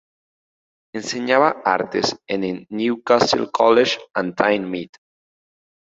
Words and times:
Enseñaba 0.95 1.61
artes 1.63 2.17
en 2.27 2.43
el 2.43 2.65
Newcastle 2.71 3.51
College 3.51 3.99
and 4.15 4.33
Tyne 4.35 4.65
Met. 4.65 4.97